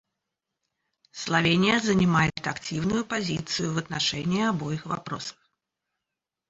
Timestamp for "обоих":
4.41-4.87